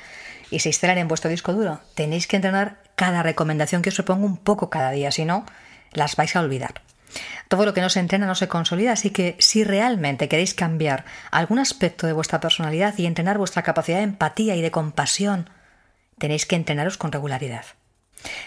[0.51, 4.25] y se instalen en vuestro disco duro, tenéis que entrenar cada recomendación que os propongo
[4.25, 5.45] un poco cada día, si no,
[5.93, 6.81] las vais a olvidar.
[7.49, 11.05] Todo lo que no se entrena no se consolida, así que si realmente queréis cambiar
[11.31, 15.51] algún aspecto de vuestra personalidad y entrenar vuestra capacidad de empatía y de compasión,
[16.17, 17.67] tenéis que entrenaros con regularidad.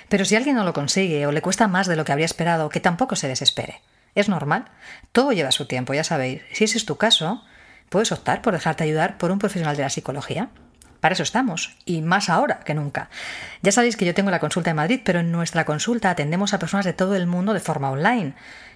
[0.08, 2.70] Pero si alguien no lo consigue o le cuesta más de lo que habría esperado,
[2.70, 3.82] que tampoco se desespere.
[4.16, 4.66] Es normal.
[5.12, 6.42] Todo lleva su tiempo, ya sabéis.
[6.54, 7.44] Si ese es tu caso,
[7.90, 10.50] puedes optar por dejarte ayudar por un profesional de la psicología.
[11.00, 13.10] Para eso estamos, y más ahora que nunca.
[13.62, 16.60] Ya sabéis que yo tengo la consulta en Madrid, pero en nuestra consulta atendemos a
[16.60, 18.34] personas de todo el mundo de forma online,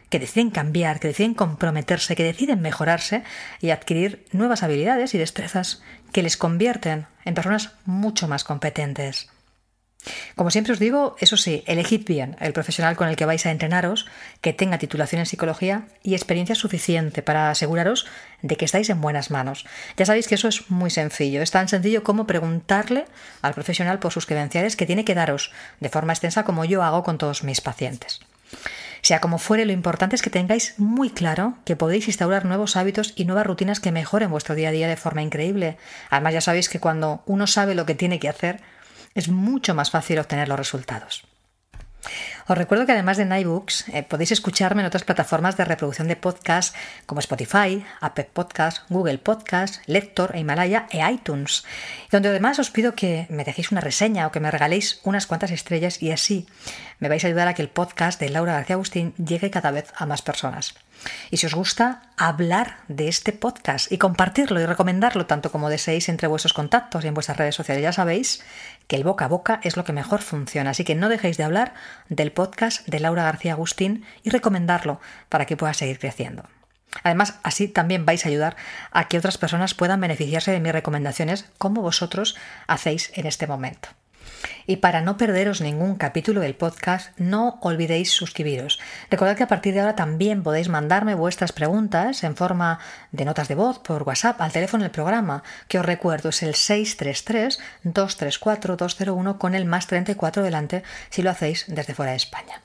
[0.10, 3.24] que deciden cambiar, que deciden comprometerse, que deciden mejorarse
[3.60, 5.82] y adquirir nuevas habilidades y destrezas
[6.14, 9.32] que les convierten en personas mucho más competentes.
[10.36, 13.51] Como siempre os digo, eso sí, elegid bien el profesional con el que vais a
[13.51, 14.06] entrenaros,
[14.41, 18.06] que tenga titulación en psicología y experiencia suficiente para aseguraros
[18.41, 19.66] de que estáis en buenas manos.
[19.97, 23.06] Ya sabéis que eso es muy sencillo, es tan sencillo como preguntarle
[23.41, 27.04] al profesional por sus credenciales que tiene que daros de forma extensa como yo hago
[27.04, 28.20] con todos mis pacientes.
[29.01, 33.12] Sea como fuere, lo importante es que tengáis muy claro que podéis instaurar nuevos hábitos
[33.18, 35.78] y nuevas rutinas que mejoren vuestro día a día de forma increíble.
[36.10, 38.62] Además, ya sabéis que cuando uno sabe lo que tiene que hacer,
[39.16, 41.24] es mucho más fácil obtener los resultados.
[42.47, 46.18] Os recuerdo que además de Nightbooks eh, podéis escucharme en otras plataformas de reproducción de
[46.18, 51.64] podcast como Spotify, Apple Podcast, Google Podcast, Lector, Himalaya e iTunes,
[52.11, 55.51] donde además os pido que me dejéis una reseña o que me regaléis unas cuantas
[55.51, 56.45] estrellas y así
[56.99, 59.93] me vais a ayudar a que el podcast de Laura García Agustín llegue cada vez
[59.95, 60.76] a más personas.
[61.32, 66.09] Y si os gusta, hablar de este podcast y compartirlo y recomendarlo tanto como deseéis
[66.09, 67.84] entre vuestros contactos y en vuestras redes sociales.
[67.84, 68.41] Ya sabéis
[68.88, 71.43] que el boca a boca es lo que mejor funciona, así que no dejéis de
[71.43, 71.73] hablar
[72.09, 76.43] del podcast de Laura García Agustín y recomendarlo para que pueda seguir creciendo.
[77.01, 78.55] Además, así también vais a ayudar
[78.91, 82.36] a que otras personas puedan beneficiarse de mis recomendaciones como vosotros
[82.67, 83.89] hacéis en este momento.
[84.65, 88.79] Y para no perderos ningún capítulo del podcast, no olvidéis suscribiros.
[89.09, 92.77] Recordad que a partir de ahora también podéis mandarme vuestras preguntas en forma
[93.11, 96.53] de notas de voz por WhatsApp al teléfono del programa, que os recuerdo es el
[96.53, 102.61] 633-234-201 con el más 34 delante si lo hacéis desde fuera de España.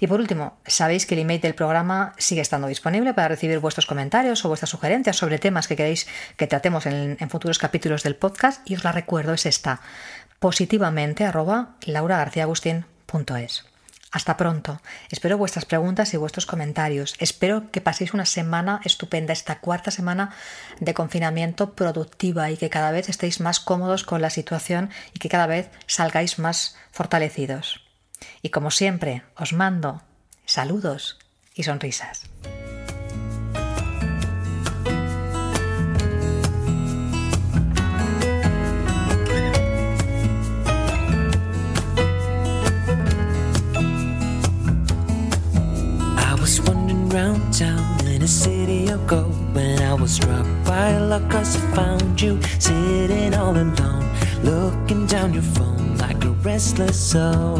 [0.00, 3.86] Y por último, sabéis que el email del programa sigue estando disponible para recibir vuestros
[3.86, 6.06] comentarios o vuestras sugerencias sobre temas que queréis
[6.36, 9.80] que tratemos en, en futuros capítulos del podcast y os la recuerdo, es esta,
[10.38, 13.64] positivamente arroba lauragarciagustin.es.
[14.10, 14.80] Hasta pronto.
[15.10, 17.14] Espero vuestras preguntas y vuestros comentarios.
[17.18, 20.34] Espero que paséis una semana estupenda, esta cuarta semana
[20.80, 25.28] de confinamiento productiva y que cada vez estéis más cómodos con la situación y que
[25.28, 27.84] cada vez salgáis más fortalecidos.
[28.40, 30.02] Y como siempre, os mando
[30.46, 31.18] saludos
[31.54, 32.22] y sonrisas.
[49.08, 49.22] Ago
[49.54, 54.06] when I was struck by luck cause I found you sitting all alone
[54.42, 57.56] looking down your phone like a restless soul.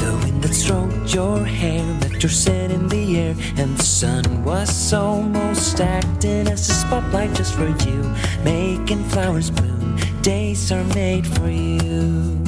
[0.00, 4.24] The wind that stroked your hair left your scent in the air and the sun
[4.42, 8.00] was almost acting as a spotlight just for you
[8.42, 9.98] making flowers bloom.
[10.22, 12.47] Days are made for you